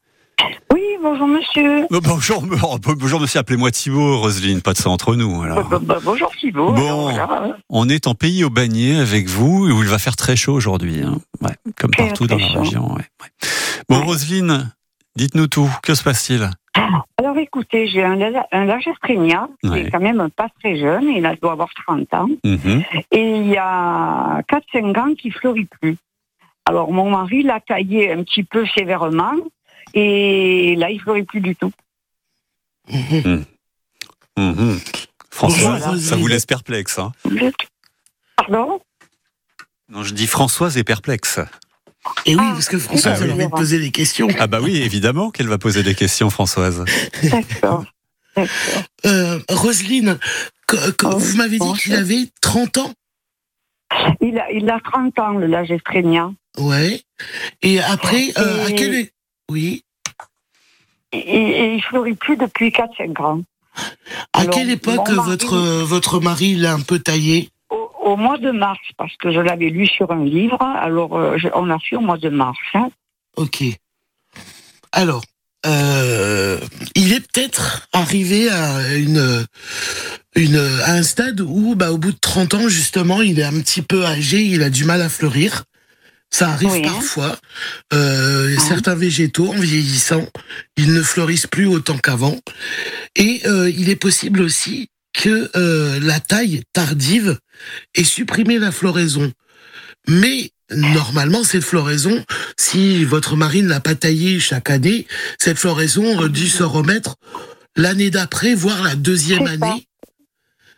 Bonjour 1.04 1.26
monsieur. 1.28 1.86
Oh, 1.90 2.00
bonjour, 2.02 2.42
bonjour 2.96 3.20
monsieur, 3.20 3.38
appelez-moi 3.40 3.70
Thibault, 3.70 4.20
Roseline, 4.20 4.62
pas 4.62 4.72
de 4.72 4.78
ça 4.78 4.88
entre 4.88 5.14
nous. 5.16 5.42
Alors. 5.42 5.68
Bah, 5.68 5.78
bah, 5.82 5.98
bonjour 6.02 6.30
Thibault. 6.34 6.72
Bon, 6.72 7.12
on 7.68 7.90
est 7.90 8.06
en 8.06 8.14
pays 8.14 8.42
au 8.42 8.48
Bagné 8.48 8.96
avec 8.98 9.28
vous 9.28 9.66
où 9.68 9.82
il 9.82 9.88
va 9.88 9.98
faire 9.98 10.16
très 10.16 10.34
chaud 10.34 10.54
aujourd'hui, 10.54 11.02
hein. 11.02 11.18
ouais, 11.42 11.52
comme 11.78 11.90
Très, 11.90 12.06
partout 12.06 12.26
très 12.26 12.36
dans 12.38 12.40
la 12.54 12.60
région. 12.60 12.86
ouais, 12.94 13.02
ouais. 13.20 13.38
Bon, 13.90 13.98
Ouais. 13.98 14.04
Roseline, 14.06 14.72
dites-nous 15.14 15.46
tout, 15.46 15.68
que 15.82 15.94
se 15.94 16.02
passe-t-il? 16.02 16.48
Alors 17.18 17.36
écoutez, 17.36 17.86
j'ai 17.86 18.02
un, 18.02 18.18
un 18.52 18.64
Lagerstrenia 18.64 19.48
qui 19.62 19.68
Ouais. 19.68 19.80
est 19.82 19.90
quand 19.90 20.00
même 20.00 20.26
pas 20.34 20.48
très 20.62 20.78
jeune, 20.78 21.04
il 21.10 21.38
doit 21.42 21.52
avoir 21.52 21.68
30 21.86 22.14
ans, 22.14 22.28
Mhm. 22.44 22.82
et 23.12 23.36
il 23.40 23.48
y 23.48 23.58
a 23.58 24.40
4-5 24.48 24.96
ans 24.98 25.14
qui 25.14 25.30
fleurit 25.30 25.68
plus. 25.82 25.98
Alors 26.66 26.90
mon 26.92 27.10
mari 27.10 27.42
l'a 27.42 27.60
taillé 27.60 28.10
un 28.12 28.22
petit 28.22 28.42
peu 28.42 28.64
sévèrement, 28.74 29.32
et 29.92 30.74
là 30.76 30.90
il 30.90 31.00
fleurit 31.00 31.24
plus 31.24 31.40
du 31.40 31.54
tout. 31.56 31.72
Mhm. 34.36 34.80
François, 35.30 35.78
Bonjour, 35.80 35.96
ça 36.02 36.16
vous 36.16 36.26
laisse 36.26 36.46
perplexe. 36.46 36.98
Hein 36.98 37.12
Pardon? 38.36 38.80
Non, 39.88 40.02
je 40.02 40.14
dis 40.14 40.26
Françoise 40.26 40.76
est 40.76 40.84
perplexe. 40.84 41.40
Et 42.26 42.34
oui, 42.36 42.42
Ah, 42.44 42.52
parce 42.52 42.68
que 42.68 42.78
François, 42.78 43.12
ah 43.12 43.18
oui. 43.22 43.30
avez 43.30 43.48
posé 43.48 43.78
des 43.78 43.90
questions. 43.90 44.28
Ah 44.38 44.46
bah 44.46 44.60
oui, 44.60 44.76
évidemment 44.76 45.30
qu'elle 45.30 45.48
va 45.48 45.58
poser 45.58 45.82
des 45.82 45.94
questions, 45.94 46.30
Françoise. 46.30 46.84
D'accord. 47.22 47.84
D'accord. 47.84 47.84
Euh, 49.06 49.38
Roselyne, 49.48 50.18
que- 50.66 50.90
que- 50.90 51.06
Oh, 51.06 51.18
vous 51.18 51.36
m'avez 51.36 51.58
dit 51.60 51.72
qu'il 51.74 51.94
avait 51.94 52.24
30 52.40 52.78
ans? 52.78 52.92
Il 54.20 54.36
a, 54.40 54.50
il 54.50 54.68
a 54.68 54.80
30 54.80 55.16
ans, 55.20 55.34
le 55.34 55.46
Lagerstrenia. 55.46 56.32
Ouais. 56.58 57.00
Et 57.62 57.78
après, 57.80 58.32
euh, 58.38 58.66
à 58.66 58.70
Et- 58.70 58.74
quel... 58.74 59.08
Oui. 59.50 59.82
Et, 61.12 61.18
et 61.18 61.74
il 61.74 61.82
fleurit 61.82 62.14
plus 62.14 62.36
depuis 62.36 62.70
4-5 62.70 63.22
ans. 63.22 63.42
À 64.32 64.40
Alors, 64.40 64.54
quelle 64.54 64.70
époque 64.70 65.08
mari- 65.10 65.30
votre, 65.30 65.56
votre 65.82 66.20
mari 66.20 66.54
l'a 66.54 66.74
un 66.74 66.80
peu 66.80 66.98
taillé? 66.98 67.50
Au, 67.70 67.90
au 68.02 68.16
mois 68.16 68.38
de 68.38 68.50
mars, 68.50 68.78
parce 68.96 69.16
que 69.16 69.32
je 69.32 69.40
l'avais 69.40 69.68
lu 69.70 69.86
sur 69.86 70.10
un 70.10 70.24
livre, 70.24 70.60
alors 70.62 71.16
euh, 71.16 71.36
je- 71.38 71.48
on 71.54 71.70
a 71.70 71.78
fait 71.78 71.96
au 71.96 72.00
mois 72.00 72.18
de 72.18 72.28
mars. 72.28 72.58
hein. 72.74 72.88
Ok. 73.36 73.62
Alors, 74.92 75.22
euh, 75.66 76.60
il 76.94 77.12
est 77.12 77.20
peut-être 77.20 77.88
arrivé 77.92 78.48
à 78.50 78.94
une, 78.96 79.44
une 80.36 80.56
à 80.84 80.92
un 80.92 81.02
stade 81.02 81.40
où, 81.40 81.74
bah, 81.74 81.90
au 81.92 81.98
bout 81.98 82.12
de 82.12 82.18
30 82.20 82.54
ans, 82.54 82.68
justement, 82.68 83.22
il 83.22 83.40
est 83.40 83.44
un 83.44 83.60
petit 83.60 83.82
peu 83.82 84.04
âgé, 84.04 84.42
il 84.42 84.62
a 84.62 84.70
du 84.70 84.84
mal 84.84 85.00
à 85.02 85.08
fleurir. 85.08 85.64
Ça 86.34 86.48
arrive 86.48 86.72
Oui. 86.72 86.82
parfois. 86.82 87.36
Euh, 87.92 88.56
Certains 88.58 88.96
végétaux, 88.96 89.50
en 89.50 89.60
vieillissant, 89.60 90.26
ils 90.76 90.92
ne 90.92 91.00
fleurissent 91.00 91.46
plus 91.46 91.68
autant 91.68 91.96
qu'avant. 91.96 92.36
Et 93.14 93.42
euh, 93.46 93.70
il 93.70 93.88
est 93.88 93.94
possible 93.94 94.42
aussi 94.42 94.88
que 95.12 95.48
euh, 95.54 96.00
la 96.00 96.18
taille 96.18 96.64
tardive 96.72 97.38
ait 97.94 98.02
supprimé 98.02 98.58
la 98.58 98.72
floraison. 98.72 99.30
Mais 100.08 100.50
normalement, 100.72 101.44
cette 101.44 101.62
floraison, 101.62 102.24
si 102.56 103.04
votre 103.04 103.36
mari 103.36 103.62
ne 103.62 103.68
l'a 103.68 103.78
pas 103.78 103.94
taillée 103.94 104.40
chaque 104.40 104.70
année, 104.70 105.06
cette 105.38 105.58
floraison 105.58 106.16
aurait 106.16 106.30
dû 106.30 106.48
se 106.48 106.64
remettre 106.64 107.14
l'année 107.76 108.10
d'après, 108.10 108.56
voire 108.56 108.82
la 108.82 108.96
deuxième 108.96 109.46
année. 109.46 109.86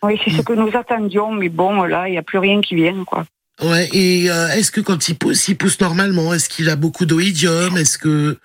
Oui, 0.02 0.20
c'est 0.22 0.32
ce 0.32 0.42
que 0.42 0.52
nous 0.52 0.76
attendions, 0.76 1.32
mais 1.32 1.48
bon, 1.48 1.84
là, 1.84 2.08
il 2.08 2.12
n'y 2.12 2.18
a 2.18 2.22
plus 2.22 2.36
rien 2.36 2.60
qui 2.60 2.74
vient, 2.74 3.04
quoi. 3.04 3.24
Ouais, 3.62 3.88
et 3.92 4.30
euh, 4.30 4.48
est-ce 4.48 4.70
que 4.70 4.82
quand 4.82 5.08
il 5.08 5.16
pousse, 5.16 5.48
il 5.48 5.56
pousse 5.56 5.80
normalement? 5.80 6.34
Est-ce 6.34 6.48
qu'il 6.48 6.68
a 6.68 6.76
beaucoup 6.76 7.06
d'oïdium 7.06 7.76
Est-ce 7.78 7.96
que... 7.96 8.38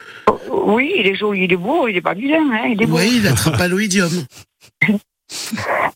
Oui, 0.49 0.93
il 0.97 1.07
est 1.07 1.15
joli, 1.15 1.43
il 1.43 1.51
est 1.51 1.57
beau, 1.57 1.87
il 1.87 1.97
est 1.97 2.01
pas 2.01 2.13
vilain, 2.13 2.49
hein, 2.51 2.67
il 2.69 2.81
est 2.81 2.85
beau. 2.85 2.97
Oui, 2.97 3.11
il 3.15 3.23
n'attrape 3.23 3.57
pas 3.57 3.67
l'oïdium. 3.67 4.25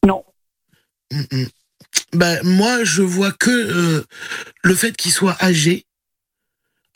non. 0.06 0.24
Ben, 2.14 2.40
moi, 2.44 2.84
je 2.84 3.02
vois 3.02 3.32
que 3.32 3.52
euh, 3.52 4.04
le 4.64 4.76
fait 4.76 4.96
qu'il 4.98 5.12
soit 5.12 5.38
âgé, 5.42 5.86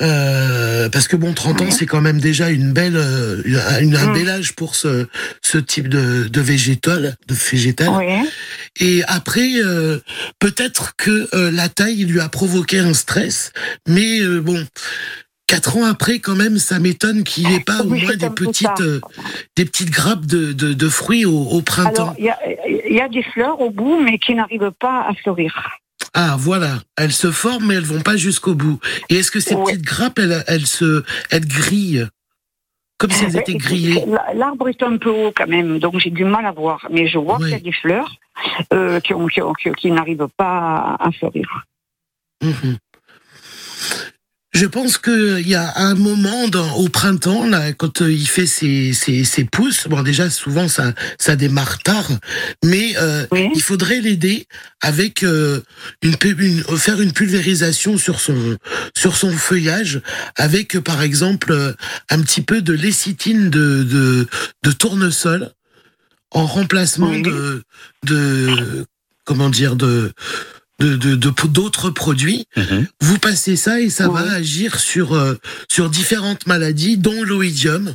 euh, 0.01 0.89
parce 0.89 1.08
que 1.08 1.15
bon, 1.15 1.34
30 1.34 1.62
ans, 1.62 1.72
c'est 1.72 1.86
quand 1.86 2.01
même 2.01 2.20
déjà 2.20 2.50
une 2.50 2.72
belle, 2.72 2.96
euh, 2.96 3.41
une, 3.82 3.96
un 3.96 4.08
mm. 4.08 4.13
bel 4.13 4.29
âge 4.29 4.56
pour 4.56 4.75
ce, 4.75 5.08
ce 5.41 5.58
type 5.58 5.89
de, 5.89 6.27
de 6.27 6.41
végétal, 6.41 7.15
de 7.27 7.34
végétal. 7.34 7.89
Et 8.79 9.03
après, 9.08 9.50
euh, 9.56 10.00
peut-être 10.39 10.96
que 10.96 11.27
la 11.51 11.68
taille 11.68 12.06
lui 12.06 12.20
a 12.22 12.29
provoqué 12.29 12.79
un 12.79 12.94
stress, 12.94 13.51
mais 13.88 14.22
bon, 14.39 14.65
quatre 15.48 15.75
ans 15.75 15.86
après, 15.86 16.20
quand 16.20 16.36
même, 16.36 16.60
ça 16.60 16.79
m'étonne 16.79 17.24
qu'il 17.24 17.48
n'y 17.48 17.56
ait 17.56 17.60
pas 17.60 17.82
au 17.82 17.89
moins 17.89 18.15
des 18.15 18.29
petites, 18.29 18.82
des 19.58 19.65
petites 19.65 19.91
grappes 19.91 20.25
de, 20.25 20.53
de, 20.53 20.74
de 20.74 20.89
fruits 20.89 21.25
au, 21.25 21.41
au 21.41 21.62
printemps. 21.62 22.15
Il 22.18 22.25
y, 22.25 22.94
y 22.94 23.01
a, 23.01 23.10
des 23.10 23.24
fleurs 23.24 23.60
au 23.60 23.70
bout, 23.70 24.00
mais 24.00 24.18
qui 24.18 24.34
n'arrivent 24.34 24.72
pas 24.79 25.08
à 25.10 25.13
fleurir. 25.13 25.53
Ah, 26.22 26.36
voilà. 26.38 26.80
Elles 26.98 27.14
se 27.14 27.32
forment, 27.32 27.68
mais 27.68 27.76
elles 27.76 27.86
vont 27.86 28.02
pas 28.02 28.18
jusqu'au 28.18 28.54
bout. 28.54 28.78
Et 29.08 29.16
est-ce 29.16 29.32
que 29.32 29.40
ces 29.40 29.56
petites 29.56 29.84
grappes, 29.84 30.20
elles, 30.20 30.68
se, 30.68 31.06
elles 31.32 31.48
grillent 31.48 32.06
comme 32.98 33.10
si 33.10 33.24
elles 33.24 33.38
étaient 33.38 33.56
grillées? 33.56 34.04
L'arbre 34.36 34.68
est 34.68 34.84
un 34.84 34.98
peu 34.98 35.12
haut 35.12 35.32
quand 35.34 35.48
même, 35.48 35.80
donc 35.80 35.98
j'ai 36.00 36.10
du 36.10 36.26
mal 36.26 36.46
à 36.46 36.52
voir. 36.52 36.86
Mais 36.92 37.08
je 37.08 37.18
vois 37.18 37.38
qu'il 37.38 37.52
y 37.52 37.54
a 37.54 37.60
des 37.60 37.72
fleurs 37.72 38.14
euh, 38.74 39.00
qui, 39.00 39.14
qui, 39.78 39.92
n'arrivent 39.92 40.28
pas 40.36 40.98
à 41.00 41.10
fleurir. 41.14 41.66
Mhm. 42.44 42.78
Je 44.60 44.66
pense 44.66 44.98
qu'il 44.98 45.48
y 45.48 45.56
a 45.56 45.72
un 45.78 45.96
moment 45.96 46.50
dans, 46.50 46.75
au 46.75 46.89
printemps, 46.89 47.48
là, 47.48 47.72
quand 47.72 48.01
euh, 48.01 48.12
il 48.12 48.28
fait 48.28 48.46
ses, 48.46 48.92
ses, 48.92 49.24
ses, 49.24 49.46
pousses, 49.46 49.88
bon 49.88 50.04
déjà 50.04 50.30
souvent 50.30 50.68
ça, 50.68 50.94
ça 51.18 51.38
démarre 51.38 51.80
tard, 51.80 52.10
mais 52.66 52.94
euh, 52.98 53.25
il 53.56 53.62
faudrait 53.62 54.01
l'aider 54.01 54.48
avec 54.82 55.24
euh, 55.24 55.62
une, 56.01 56.16
une, 56.39 56.62
faire 56.78 57.00
une 57.00 57.13
pulvérisation 57.13 57.98
sur 57.98 58.20
son 58.20 58.58
sur 58.98 59.16
son 59.16 59.32
feuillage, 59.32 60.01
avec 60.36 60.78
par 60.80 61.04
exemple 61.04 61.75
un 62.10 62.22
petit 62.22 62.42
peu 62.42 62.62
de 62.62 62.74
lécithine 62.74 63.50
de, 63.50 63.84
de, 63.84 64.28
de 64.63 64.72
tournesol 64.74 65.54
en 66.32 66.46
remplacement 66.46 67.18
de 67.18 67.63
de 68.04 68.86
comment 69.24 69.50
dire 69.50 69.78
de 69.78 70.12
de 70.80 71.16
d'autres 71.16 71.90
produits. 71.90 72.46
Mhm. 72.56 72.88
Vous 73.02 73.20
passez 73.20 73.56
ça 73.56 73.80
et 73.80 73.90
ça 73.90 74.08
va 74.08 74.32
agir 74.32 74.80
sur 74.80 75.14
euh, 75.14 75.36
sur 75.70 75.90
différentes 75.90 76.48
maladies, 76.48 76.98
dont 76.98 77.24
l'oïdium. 77.24 77.94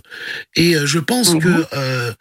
Et 0.56 0.76
euh, 0.76 0.86
je 0.86 0.98
pense 0.98 1.34
mhm. 1.34 1.40
que 1.40 1.66
euh, 1.72 2.12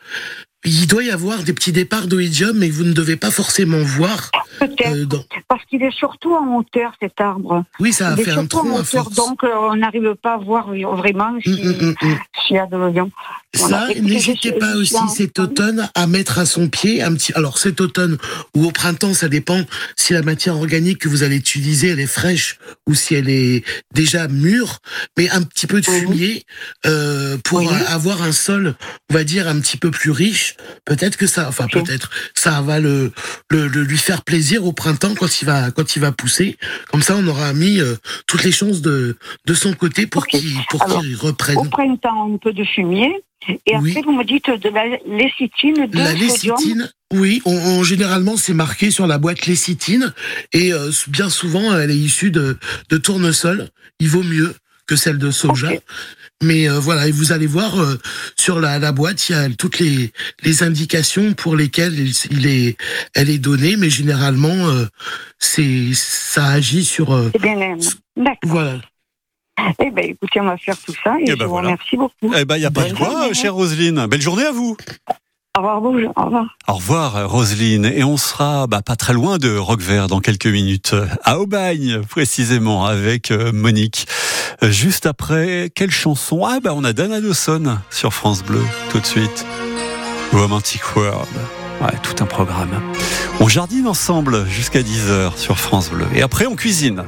il 0.66 0.88
doit 0.88 1.04
y 1.04 1.12
avoir 1.12 1.44
des 1.44 1.54
petits 1.54 1.72
départs 1.72 2.08
d'oïdium, 2.08 2.58
mais 2.58 2.70
vous 2.70 2.84
ne 2.84 2.94
devez 2.94 3.16
pas 3.16 3.32
forcément 3.32 3.82
voir. 3.82 4.32
Euh, 4.62 5.06
Parce 5.48 5.64
qu'il 5.66 5.84
est 5.84 5.96
surtout 5.96 6.34
en 6.34 6.58
hauteur, 6.58 6.94
cet 7.02 7.20
arbre. 7.20 7.66
Oui, 7.80 7.92
ça 7.92 8.10
a 8.10 8.16
fait 8.16 8.32
un 8.32 8.46
trou 8.46 8.72
en 8.72 8.80
hauteur, 8.80 9.10
Donc, 9.12 9.44
on 9.44 9.76
n'arrive 9.76 10.16
pas 10.22 10.36
à 10.36 10.38
voir 10.38 10.70
vraiment 10.70 11.38
s'il 11.42 11.54
mm, 11.54 11.70
mm, 11.70 11.96
mm, 12.02 12.18
y 12.52 12.58
a 12.58 12.66
de 12.66 12.78
l'oïdium. 12.78 13.10
Ça, 13.56 13.88
n'hésitez 14.02 14.54
pas 14.54 14.76
aussi 14.76 14.96
cet 15.16 15.38
automne 15.38 15.88
à 15.94 16.08
mettre 16.08 16.40
à 16.40 16.46
son 16.46 16.70
pied 16.70 17.04
un 17.04 17.14
petit. 17.14 17.34
Alors 17.34 17.60
cet 17.60 17.82
automne 17.82 18.18
ou 18.56 18.66
au 18.66 18.72
printemps, 18.72 19.14
ça 19.14 19.30
dépend 19.30 19.62
si 19.96 20.14
la 20.14 20.24
matière 20.24 20.56
organique 20.56 21.00
que 21.00 21.10
vous 21.10 21.22
allez 21.22 21.36
utiliser 21.36 21.90
elle 21.90 22.00
est 22.00 22.08
fraîche 22.08 22.58
ou 22.88 22.96
si 22.96 23.14
elle 23.14 23.30
est 23.30 23.64
déjà 23.94 24.28
mûre, 24.28 24.80
mais 25.18 25.30
un 25.30 25.44
petit 25.44 25.68
peu 25.68 25.82
de 25.82 25.86
fumier 25.86 26.44
euh, 26.88 27.38
pour 27.44 27.72
avoir 27.88 28.24
un 28.24 28.32
sol, 28.32 28.76
on 29.12 29.14
va 29.14 29.24
dire 29.24 29.48
un 29.48 29.60
petit 29.60 29.78
peu 29.78 29.92
plus 29.92 30.12
riche. 30.12 30.53
Peut-être 30.86 31.18
que 31.18 31.28
ça, 31.28 31.48
enfin 31.48 31.68
peut-être, 31.68 32.10
ça 32.34 32.62
va 32.62 32.80
le, 32.80 33.12
le, 33.50 33.68
lui 33.68 33.98
faire 33.98 34.24
plaisir 34.24 34.66
au 34.66 34.74
printemps 34.74 35.16
quand 35.16 35.42
il 35.42 35.46
va 35.46 35.72
quand 35.72 35.96
il 35.96 36.00
va 36.00 36.12
pousser. 36.12 36.58
Comme 36.92 37.02
ça, 37.02 37.16
on 37.18 37.28
aura 37.28 37.54
mis 37.54 37.80
euh, 37.80 37.96
toutes 38.28 38.44
les 38.44 38.52
chances 38.52 38.82
de 38.82 39.18
de 39.46 39.54
son 39.54 39.74
côté 39.74 40.08
pour 40.08 40.28
qu'il 40.28 40.58
pour 40.70 40.86
qu'il 40.86 41.16
reprenne. 41.16 41.58
Au 41.58 41.66
printemps, 41.66 42.34
un 42.34 42.38
peu 42.38 42.54
de 42.54 42.64
fumier. 42.64 43.24
Et 43.66 43.76
après, 43.76 44.02
vous 44.02 44.14
me 44.14 44.24
dites 44.24 44.50
de 44.50 44.70
la 44.70 44.86
lécithine 45.06 45.88
de 45.88 45.98
La 45.98 46.14
lécithine, 46.14 46.90
oui. 47.12 47.42
On, 47.46 47.84
généralement, 47.84 48.38
c'est 48.38 48.54
marqué 48.54 48.92
sur 48.92 49.08
la 49.08 49.18
boîte 49.18 49.46
lécithine. 49.46 50.14
Et 50.54 50.74
euh, 50.74 50.92
bien 51.10 51.30
souvent, 51.30 51.78
elle 51.78 51.92
est 51.92 51.98
issue 51.98 52.32
de, 52.32 52.58
de, 52.90 52.98
tournesol. 52.98 53.70
Il 54.00 54.10
vaut 54.10 54.24
mieux 54.24 54.56
que 54.88 54.96
celle 54.96 55.18
de 55.18 55.32
soja. 55.32 55.72
Mais 56.44 56.70
euh, 56.70 56.80
voilà, 56.80 57.08
et 57.08 57.12
vous 57.12 57.32
allez 57.32 57.48
voir 57.48 57.80
euh, 57.80 57.98
sur 58.36 58.60
la, 58.60 58.80
la, 58.80 58.92
boîte, 58.92 59.30
il 59.30 59.32
y 59.34 59.36
a 59.36 59.50
toutes 59.50 59.80
les, 59.80 60.12
les 60.44 60.64
indications 60.64 61.34
pour 61.34 61.56
lesquelles 61.56 61.98
il, 62.32 62.48
est, 62.48 62.78
elle 63.16 63.30
est 63.30 63.38
donnée, 63.38 63.76
mais 63.78 63.90
généralement, 63.90 64.68
c'est 65.40 65.94
ça 65.94 66.48
agit 66.48 66.84
sur. 66.86 67.32
c'est 67.32 67.42
bien, 67.42 67.56
d'accord. 68.16 68.38
Voilà. 68.44 68.82
Eh 69.80 69.92
bien, 69.92 70.04
écoutez, 70.06 70.42
on 70.42 70.46
va 70.46 70.58
faire 70.58 70.78
tout 70.78 70.94
ça 71.04 71.16
et, 71.20 71.26
eh 71.28 71.32
je 71.32 71.36
ben 71.36 71.46
vous 71.46 71.56
remercie 71.56 71.96
beaucoup. 71.96 72.34
Eh 72.36 72.44
bien, 72.44 72.58
il 72.58 72.62
n'y 72.62 72.66
a 72.66 72.72
pas 72.72 72.90
de 72.90 72.94
quoi, 72.94 73.32
chère 73.34 73.54
Roselyne. 73.54 74.08
Belle 74.08 74.22
journée 74.22 74.46
à 74.46 74.52
vous. 74.52 74.76
Au 75.56 75.62
revoir, 75.62 75.82
bonjour. 75.82 76.12
Au 76.16 76.26
revoir. 76.26 76.46
Au 76.68 76.74
revoir, 76.74 77.30
Roselyne. 77.30 77.86
Et 77.86 78.04
on 78.04 78.18
sera 78.18 78.66
bah, 78.66 78.82
pas 78.82 78.96
très 78.96 79.14
loin 79.14 79.38
de 79.38 79.56
Roquevert 79.56 80.08
dans 80.08 80.20
quelques 80.20 80.48
minutes, 80.48 80.96
à 81.24 81.38
Aubagne, 81.38 82.02
précisément, 82.10 82.88
avec 82.88 83.30
euh, 83.30 83.52
Monique. 83.54 84.08
Juste 84.64 85.06
après, 85.06 85.72
quelle 85.76 85.92
chanson? 85.92 86.44
Ah, 86.44 86.58
bah, 86.60 86.72
on 86.76 86.84
a 86.84 86.92
Dana 86.92 87.22
Dawson 87.22 87.78
sur 87.92 88.16
France 88.16 88.42
Bleu, 88.42 88.64
tout 88.90 89.00
de 89.00 89.06
suite. 89.06 89.46
Romantic 90.32 90.82
World. 90.96 91.30
Ouais, 91.82 91.94
tout 92.02 92.24
un 92.24 92.26
programme. 92.26 92.72
On 93.40 93.48
jardine 93.48 93.86
ensemble 93.88 94.48
jusqu'à 94.48 94.82
10h 94.82 95.38
sur 95.38 95.60
France 95.60 95.92
Bleu. 95.92 96.08
Et 96.16 96.24
après, 96.24 96.48
on 96.48 96.56
cuisine. 96.56 97.04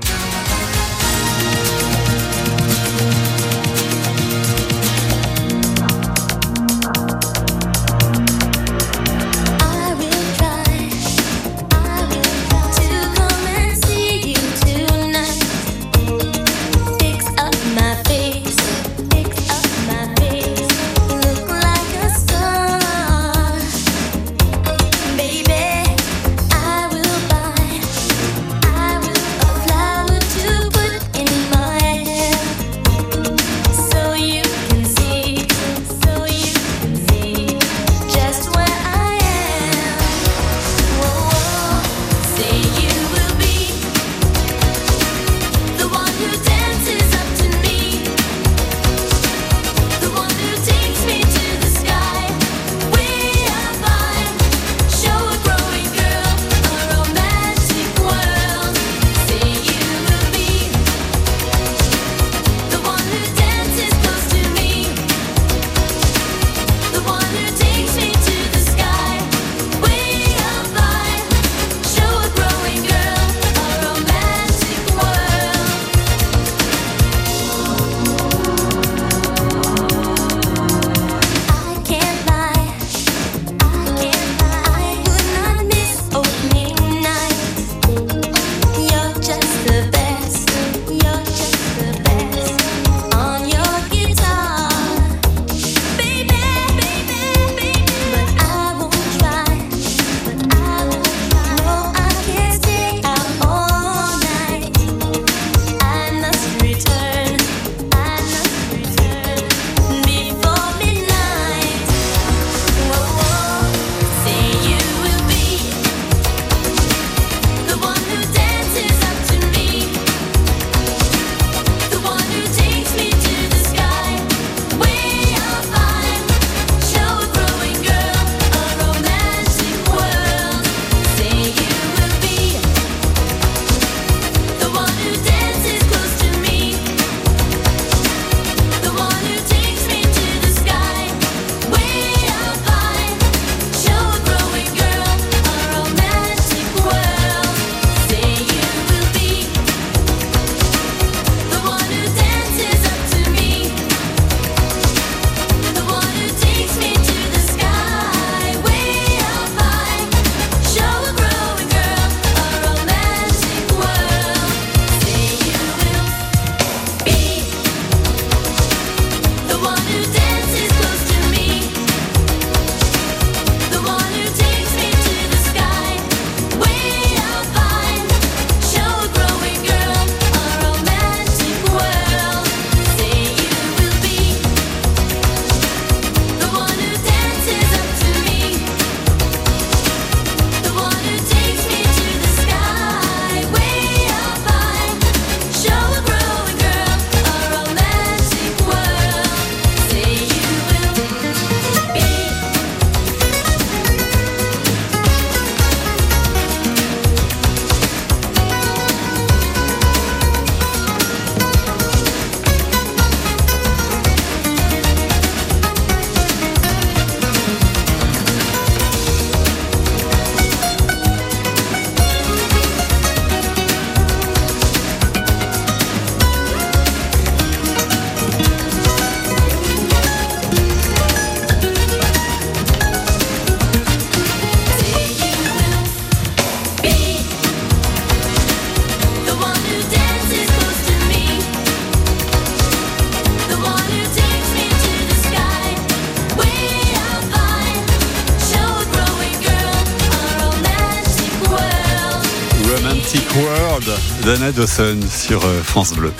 World 253.35 253.89
d'Anna 254.25 254.51
Dawson 254.51 254.99
sur 255.09 255.45
euh, 255.45 255.61
France 255.61 255.93
Bleu. 255.93 256.11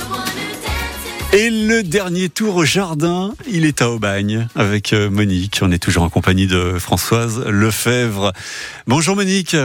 Et 1.34 1.50
le 1.50 1.84
dernier 1.84 2.30
tour 2.30 2.56
au 2.56 2.66
jardin, 2.66 3.34
il 3.52 3.66
est 3.66 3.82
à 3.82 3.90
Aubagne 3.90 4.48
avec 4.56 4.94
euh, 4.94 5.10
Monique. 5.10 5.60
On 5.62 5.72
est 5.72 5.80
toujours 5.80 6.04
en 6.04 6.10
compagnie 6.10 6.48
de 6.48 6.78
Françoise 6.80 7.44
Lefebvre. 7.48 8.32
Bonjour 8.88 9.16
Monique. 9.16 9.58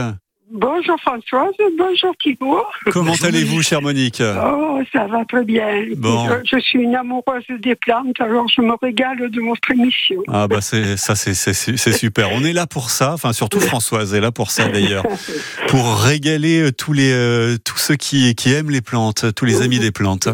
Bonjour 0.53 0.99
Françoise, 0.99 1.53
bonjour 1.77 2.13
Thibault. 2.21 2.65
Comment 2.91 3.13
allez-vous, 3.23 3.61
chère 3.61 3.81
Monique 3.81 4.21
Oh, 4.21 4.81
ça 4.91 5.07
va 5.07 5.23
très 5.23 5.45
bien. 5.45 5.85
Bon. 5.95 6.27
Je, 6.43 6.59
suis 6.59 6.79
une 6.79 6.93
amoureuse 6.93 7.45
des 7.59 7.75
plantes, 7.75 8.19
alors 8.19 8.47
je 8.49 8.61
me 8.61 8.73
régale 8.81 9.29
de 9.29 9.41
votre 9.41 9.71
émission. 9.71 10.21
Ah 10.27 10.49
bah 10.49 10.59
c'est 10.59 10.97
ça, 10.97 11.15
c'est 11.15 11.93
super. 11.93 12.33
On 12.33 12.43
est 12.43 12.51
là 12.51 12.67
pour 12.67 12.89
ça, 12.89 13.13
enfin 13.13 13.31
surtout 13.31 13.61
Françoise 13.61 14.13
est 14.13 14.19
là 14.19 14.33
pour 14.33 14.51
ça 14.51 14.67
d'ailleurs, 14.67 15.05
pour 15.69 15.95
régaler 15.95 16.63
euh, 16.63 16.71
tous 16.73 16.91
les 16.91 17.13
euh, 17.13 17.57
tous 17.63 17.77
ceux 17.77 17.95
qui 17.95 18.35
qui 18.35 18.51
aiment 18.51 18.71
les 18.71 18.81
plantes, 18.81 19.33
tous 19.33 19.45
les 19.45 19.61
amis 19.61 19.79
des 19.79 19.91
plantes. 19.91 20.27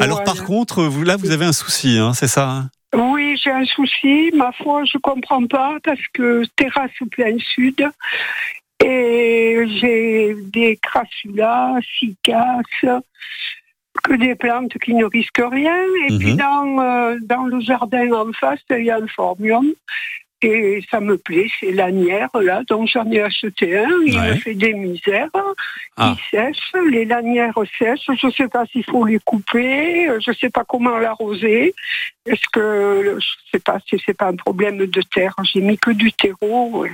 Alors 0.00 0.24
par 0.24 0.42
contre, 0.42 0.82
vous 0.82 1.04
là 1.04 1.16
vous 1.16 1.30
avez 1.30 1.44
un 1.44 1.52
souci, 1.52 1.98
hein, 1.98 2.14
c'est 2.14 2.26
ça 2.26 2.48
hein? 2.50 2.70
Oui, 2.94 3.40
j'ai 3.42 3.50
un 3.50 3.64
souci. 3.64 4.32
Ma 4.34 4.50
foi, 4.52 4.84
je 4.84 4.98
comprends 4.98 5.46
pas 5.46 5.78
parce 5.82 6.00
que 6.12 6.42
terrasse 6.56 6.90
plein 7.10 7.38
sud 7.54 7.88
et 8.84 9.64
j'ai 9.80 10.34
des 10.52 10.76
crassulas, 10.76 11.78
cicaces, 11.98 13.02
que 14.02 14.14
des 14.14 14.34
plantes 14.34 14.72
qui 14.78 14.94
ne 14.94 15.04
risquent 15.04 15.48
rien. 15.50 15.76
Et 16.08 16.18
puis 16.18 16.32
mhm. 16.32 16.36
dans, 16.36 16.80
euh, 16.80 17.16
dans 17.22 17.44
le 17.44 17.60
jardin 17.60 18.12
en 18.12 18.32
face, 18.32 18.60
il 18.70 18.84
y 18.84 18.90
a 18.90 18.96
un 18.96 19.06
formium. 19.06 19.66
Et 20.44 20.82
ça 20.90 20.98
me 20.98 21.16
plaît, 21.16 21.48
c'est 21.60 21.70
lanière, 21.70 22.28
là, 22.34 22.62
donc 22.66 22.88
j'en 22.88 23.08
ai 23.12 23.20
acheté 23.20 23.78
un, 23.78 23.88
il 24.04 24.18
me 24.18 24.34
fait 24.34 24.54
des 24.54 24.74
misères, 24.74 25.28
ah. 25.96 26.16
il 26.16 26.30
sèche, 26.32 26.72
les 26.90 27.04
lanières 27.04 27.54
sèchent, 27.78 28.10
je 28.20 28.26
ne 28.26 28.32
sais 28.32 28.48
pas 28.48 28.66
s'il 28.66 28.82
faut 28.82 29.04
les 29.04 29.20
couper, 29.20 30.08
je 30.18 30.30
ne 30.32 30.34
sais 30.34 30.50
pas 30.50 30.64
comment 30.64 30.98
l'arroser, 30.98 31.72
est-ce 32.26 32.42
que, 32.52 33.18
je 33.20 33.26
sais 33.52 33.60
pas 33.60 33.78
si 33.86 34.02
c'est 34.04 34.16
pas 34.16 34.26
un 34.26 34.34
problème 34.34 34.78
de 34.78 35.02
terre, 35.02 35.32
j'ai 35.44 35.60
mis 35.60 35.78
que 35.78 35.92
du 35.92 36.12
terreau, 36.12 36.86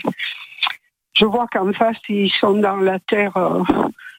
je 1.18 1.24
vois 1.24 1.46
qu'en 1.52 1.72
face, 1.72 1.96
ils 2.08 2.32
sont 2.40 2.54
dans 2.54 2.76
la 2.76 2.98
terre 3.00 3.36
euh, 3.36 3.62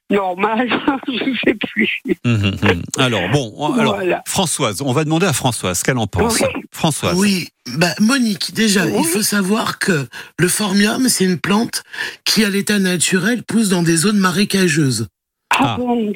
normale, 0.09 0.69
je 1.07 1.29
ne 1.29 1.35
sais 1.43 1.55
plus. 1.55 1.89
Hum, 2.25 2.57
hum. 2.61 2.81
Alors, 2.97 3.29
bon, 3.31 3.73
alors, 3.73 4.21
Françoise, 4.25 4.81
on 4.81 4.91
va 4.91 5.03
demander 5.03 5.27
à 5.27 5.33
Françoise 5.33 5.79
ce 5.79 5.83
qu'elle 5.83 5.97
en 5.97 6.07
pense. 6.07 6.43
Françoise. 6.71 7.15
Oui, 7.17 7.49
bah, 7.77 7.93
Monique, 7.99 8.53
déjà, 8.53 8.85
il 8.87 9.05
faut 9.05 9.21
savoir 9.21 9.79
que 9.79 10.07
le 10.37 10.47
formium, 10.47 11.07
c'est 11.09 11.25
une 11.25 11.39
plante 11.39 11.83
qui, 12.25 12.43
à 12.43 12.49
l'état 12.49 12.79
naturel, 12.79 13.43
pousse 13.43 13.69
dans 13.69 13.83
des 13.83 13.97
zones 13.97 14.17
marécageuses. 14.17 15.07
Ah, 15.51 15.75
ah. 15.75 15.77
bon. 15.77 16.13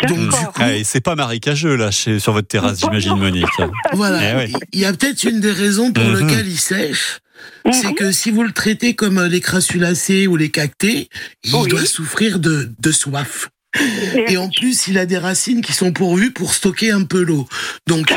Eh, 0.69 0.83
c'est 0.83 1.01
pas 1.01 1.15
marécageux 1.15 1.75
là 1.75 1.91
sur 1.91 2.33
votre 2.33 2.47
terrasse, 2.47 2.79
j'imagine, 2.79 3.17
Monique. 3.17 3.45
voilà. 3.93 4.45
Eh 4.45 4.51
il 4.71 4.79
y 4.79 4.85
a 4.85 4.93
peut-être 4.93 5.23
une 5.23 5.39
des 5.39 5.51
raisons 5.51 5.91
pour 5.91 6.03
lesquelles 6.03 6.47
il 6.47 6.59
sèche 6.59 7.19
c'est 7.71 7.89
mhm. 7.89 7.95
que 7.95 8.11
si 8.11 8.31
vous 8.31 8.43
le 8.43 8.51
traitez 8.51 8.93
comme 8.93 9.23
les 9.23 9.41
crassulacées 9.41 10.27
ou 10.27 10.35
les 10.35 10.49
cactés, 10.49 11.09
il 11.43 11.51
doit 11.51 11.85
souffrir 11.85 12.39
de, 12.39 12.91
soif. 12.91 13.49
Et 14.27 14.37
en 14.37 14.49
plus, 14.49 14.87
il 14.87 14.97
a 14.99 15.05
des 15.05 15.17
racines 15.17 15.61
qui 15.61 15.73
sont 15.73 15.93
pourvues 15.93 16.31
pour 16.31 16.53
stocker 16.53 16.91
un 16.91 17.03
peu 17.03 17.23
l'eau. 17.23 17.47
Donc, 17.87 18.13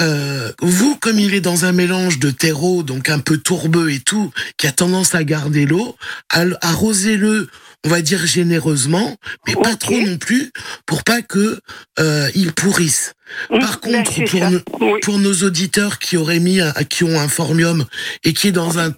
euh, 0.00 0.52
vous, 0.60 0.96
comme 0.96 1.18
il 1.18 1.34
est 1.34 1.40
dans 1.40 1.64
un 1.64 1.72
mélange 1.72 2.18
de 2.18 2.30
terreau, 2.30 2.82
donc 2.82 3.08
un 3.08 3.18
peu 3.18 3.38
tourbeux 3.38 3.90
et 3.90 4.00
tout, 4.00 4.30
qui 4.58 4.66
a 4.66 4.72
tendance 4.72 5.14
à 5.14 5.24
garder 5.24 5.64
l'eau, 5.64 5.96
arrosez-le 6.28 7.48
on 7.84 7.88
va 7.88 8.00
dire 8.00 8.24
généreusement, 8.26 9.16
mais 9.46 9.54
pas 9.54 9.74
trop 9.76 10.00
non 10.00 10.16
plus, 10.16 10.52
pour 10.86 11.02
pas 11.02 11.22
que 11.22 11.58
euh, 11.98 12.30
il 12.34 12.52
pourrisse. 12.52 13.14
Par 13.48 13.80
contre, 13.80 14.12
pour, 14.24 14.98
pour, 15.00 15.18
nos 15.18 15.34
auditeurs 15.42 15.98
qui 15.98 16.16
auraient 16.16 16.40
mis, 16.40 16.60
qui 16.88 17.04
ont 17.04 17.20
un 17.20 17.28
formium 17.28 17.84
et 18.24 18.32
qui 18.32 18.48
est 18.48 18.52
dans 18.52 18.78
un, 18.78 18.92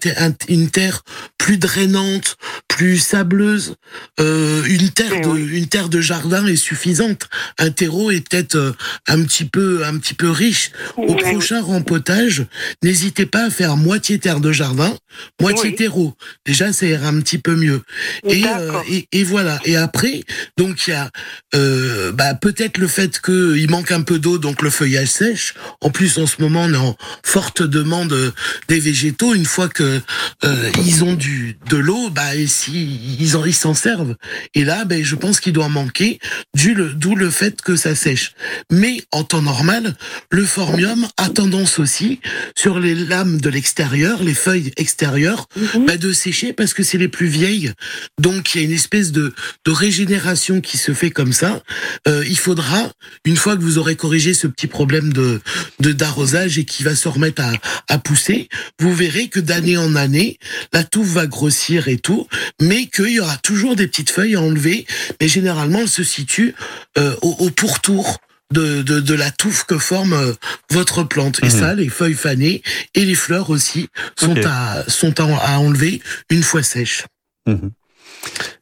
une 0.47 0.69
terre 0.69 1.03
plus 1.37 1.57
drainante, 1.57 2.37
plus 2.67 2.97
sableuse, 2.97 3.75
euh, 4.19 4.63
une 4.65 4.89
terre 4.89 5.21
de, 5.21 5.37
une 5.37 5.67
terre 5.67 5.89
de 5.89 6.01
jardin 6.01 6.45
est 6.45 6.55
suffisante. 6.55 7.29
Un 7.57 7.71
terreau 7.71 8.11
est 8.11 8.27
peut-être 8.27 8.55
euh, 8.55 8.71
un 9.07 9.23
petit 9.23 9.45
peu, 9.45 9.85
un 9.85 9.97
petit 9.97 10.13
peu 10.13 10.29
riche. 10.29 10.71
Au 10.97 11.15
prochain 11.15 11.61
rempotage, 11.61 12.45
n'hésitez 12.83 13.25
pas 13.25 13.45
à 13.45 13.49
faire 13.49 13.77
moitié 13.77 14.19
terre 14.19 14.39
de 14.39 14.51
jardin, 14.51 14.95
moitié 15.39 15.75
terreau. 15.75 16.15
Déjà, 16.45 16.73
ça 16.73 16.85
ira 16.85 17.07
un 17.07 17.21
petit 17.21 17.37
peu 17.37 17.55
mieux. 17.55 17.81
Et, 18.27 18.43
euh, 18.45 18.81
et, 18.89 19.07
et, 19.11 19.23
voilà. 19.23 19.59
Et 19.65 19.77
après, 19.77 20.23
donc 20.57 20.87
il 20.87 20.91
y 20.91 20.93
a 20.93 21.09
euh, 21.53 22.11
bah, 22.11 22.33
peut-être 22.33 22.77
le 22.77 22.87
fait 22.87 23.21
qu'il 23.21 23.69
manque 23.69 23.91
un 23.91 24.01
peu 24.01 24.19
d'eau, 24.25 24.39
donc 24.39 24.63
le 24.63 24.71
feuillage 24.71 25.09
sèche. 25.09 25.53
En 25.81 25.91
plus, 25.91 26.17
en 26.17 26.25
ce 26.25 26.41
moment, 26.41 26.63
on 26.63 26.73
est 26.73 26.77
en 26.77 26.97
forte 27.23 27.61
demande 27.61 28.33
des 28.67 28.79
végétaux. 28.79 29.35
Une 29.35 29.45
fois 29.45 29.69
que 29.69 30.01
euh, 30.43 30.71
ils 30.83 31.03
ont 31.03 31.13
du 31.13 31.57
de 31.69 31.77
l'eau, 31.77 32.09
bah 32.09 32.35
et 32.35 32.47
si 32.47 32.99
ils 33.19 33.37
en 33.37 33.45
ils 33.45 33.53
s'en 33.53 33.75
servent. 33.75 34.15
Et 34.55 34.63
là, 34.63 34.83
ben 34.85 35.03
je 35.03 35.15
pense 35.15 35.39
qu'il 35.39 35.53
doit 35.53 35.69
manquer, 35.69 36.19
d'où 36.55 37.15
le 37.15 37.29
fait 37.29 37.61
que 37.61 37.75
ça 37.75 37.93
sèche. 37.93 38.33
Mais 38.71 39.03
en 39.11 39.23
temps 39.23 39.43
normal, 39.43 39.95
le 40.31 40.45
formium 40.45 41.07
a 41.17 41.29
tendance 41.29 41.77
aussi 41.77 42.19
sur 42.55 42.79
les 42.79 42.95
lames 42.95 43.39
de 43.39 43.49
l'extérieur, 43.49 44.23
les 44.23 44.33
feuilles 44.33 44.71
extérieures, 44.77 45.47
mhm. 45.55 45.85
bah, 45.85 45.97
de 45.97 46.11
sécher 46.11 46.51
parce 46.53 46.73
que 46.73 46.81
c'est 46.81 46.97
les 46.97 47.09
plus 47.09 47.27
vieilles. 47.27 47.71
Donc 48.19 48.55
il 48.55 48.61
y 48.61 48.63
a 48.63 48.65
une 48.65 48.73
espèce 48.73 49.11
de, 49.11 49.33
de 49.65 49.71
régénération 49.71 50.61
qui 50.61 50.77
se 50.77 50.93
fait 50.93 51.11
comme 51.11 51.33
ça. 51.33 51.61
Euh, 52.07 52.23
il 52.27 52.39
faudra, 52.39 52.91
une 53.25 53.37
fois 53.37 53.55
que 53.55 53.61
vous 53.61 53.77
aurez 53.77 53.95
corrigé 54.05 54.35
ce 54.35 54.45
petit 54.45 54.67
problème 54.67 55.11
de 55.13 55.41
d'arrosage 55.79 56.59
et 56.59 56.65
qui 56.65 56.83
va 56.83 56.95
se 56.95 57.07
remettre 57.07 57.41
à, 57.41 57.53
à 57.89 57.97
pousser, 57.97 58.49
vous 58.79 58.93
verrez 58.93 59.29
que 59.29 59.39
d'année 59.39 59.77
en 59.77 59.95
année, 59.95 60.37
la 60.73 60.83
touffe 60.83 61.07
va 61.07 61.25
grossir 61.25 61.87
et 61.87 61.97
tout, 61.97 62.27
mais 62.61 62.85
qu'il 62.85 63.09
y 63.09 63.19
aura 63.19 63.37
toujours 63.37 63.75
des 63.75 63.87
petites 63.87 64.11
feuilles 64.11 64.35
à 64.35 64.41
enlever. 64.41 64.85
Mais 65.19 65.27
généralement, 65.27 65.79
elles 65.79 65.89
se 65.89 66.03
situent 66.03 66.53
euh, 66.99 67.15
au, 67.23 67.35
au, 67.39 67.49
pourtour. 67.49 68.19
De, 68.51 68.83
de, 68.83 68.99
de, 68.99 69.15
la 69.15 69.31
touffe 69.31 69.63
que 69.63 69.79
forme 69.79 70.13
euh, 70.13 70.31
votre 70.69 71.01
plante. 71.01 71.39
Et 71.41 71.47
mmh. 71.47 71.49
ça, 71.59 71.73
les 71.73 71.89
feuilles 71.89 72.13
fanées 72.13 72.61
et 72.93 73.03
les 73.03 73.15
fleurs 73.15 73.49
aussi 73.49 73.89
sont, 74.15 74.35
à, 74.45 74.83
sont 74.87 75.19
à, 75.19 75.59
enlever 75.59 75.99
une 76.29 76.43
fois 76.43 76.61
sèches. 76.61 77.05
Mmh. 77.47 77.69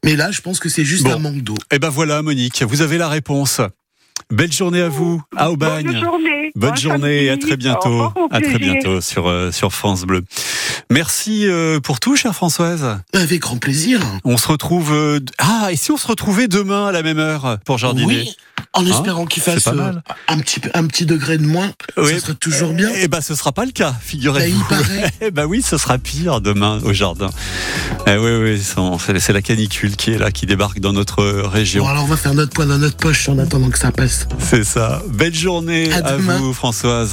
Mais 0.06 0.15
là, 0.15 0.32
je 0.32 0.39
pense 0.39 0.62
que 0.62 0.69
c'est 0.69 0.86
juste 0.86 1.06
un 1.06 1.19
manque 1.19 1.41
d'eau. 1.41 1.56
Et 1.69 1.75
eh 1.75 1.79
ben 1.79 1.89
voilà, 1.89 2.21
Monique, 2.21 2.63
vous 2.63 2.82
avez 2.82 2.97
la 2.97 3.10
réponse. 3.10 3.60
Belle 4.34 4.52
journée 4.52 4.82
à 4.82 4.89
vous, 4.89 5.22
à 5.38 5.52
Aubagne. 5.52 5.86
Bonne 5.86 6.02
journée. 6.02 6.52
Bonne 6.56 6.76
journée, 6.76 7.30
à 7.30 7.38
très 7.38 7.56
bientôt. 7.56 8.12
À 8.32 8.41
très 8.41 8.58
bientôt 8.58 9.00
sur, 9.00 9.30
euh, 9.30 9.52
sur 9.52 9.74
France 9.74 10.06
Bleu. 10.06 10.24
Merci 10.89 11.46
euh, 11.46 11.80
pour 11.80 12.00
tout, 12.00 12.15
chère 12.15 12.34
Françoise. 12.34 12.98
Avec 13.13 13.41
grand 13.41 13.58
plaisir. 13.58 14.02
On 14.24 14.38
se 14.38 14.48
retrouve. 14.48 14.91
Euh, 14.91 15.19
ah, 15.38 15.67
et 15.72 15.76
si 15.76 15.91
on 15.91 15.98
se 15.98 16.08
retrouvait 16.08 16.48
demain 16.48 16.88
à 16.88 16.91
la 16.91 17.04
même 17.04 17.19
heure 17.19 17.60
pour 17.63 17.78
jardiner? 17.78 18.22
Oui, 18.22 18.36
en 18.74 18.86
hein? 18.86 18.89
espérant 18.89 19.26
qu'il 19.26 19.43
fasse 19.43 19.67
un 19.67 20.39
petit 20.39 20.62
un 20.74 20.88
petit 20.88 21.06
degré 21.06 21.38
de 21.38 21.46
moins. 21.46 21.72
Oui. 21.98 22.13
Ça 22.13 22.19
serait 22.19 22.34
toujours 22.34 22.74
bien. 22.74 22.89
Eh 22.96 23.08
ben, 23.08 23.22
ce 23.22 23.36
sera 23.36 23.52
pas 23.52 23.65
le 23.65 23.72
cas, 23.72 23.93
figurez-vous. 24.02 24.65
Bah, 24.67 24.78
eh 25.22 25.30
ben 25.30 25.46
oui, 25.46 25.62
ce 25.62 25.78
sera 25.78 26.00
pire 26.00 26.41
demain 26.41 26.80
au 26.84 26.91
jardin. 26.91 27.30
Eh 28.08 28.17
oui, 28.17 28.32
oui, 28.36 28.62
c'est 29.19 29.34
la 29.34 29.41
canicule 29.41 29.96
qui 29.96 30.12
est 30.12 30.17
là, 30.17 30.32
qui 30.32 30.48
débarque 30.48 30.80
dans 30.80 30.93
notre 30.93 31.24
région. 31.24 31.84
Bon, 31.84 31.89
alors 31.89 32.04
on 32.04 32.08
va 32.08 32.17
faire 32.17 32.34
notre 32.34 32.52
point 32.52 32.65
dans 32.65 32.80
notre 32.80 32.98
poche 32.98 33.30
en 33.30 33.38
attendant 33.38 33.69
que 33.69 33.80
ça 33.80 33.91
passe. 33.91 34.22
C'est 34.39 34.63
ça. 34.63 35.01
Belle 35.07 35.33
journée 35.33 35.91
à, 35.91 36.17
vous, 36.17 36.53
Françoise. 36.53 37.12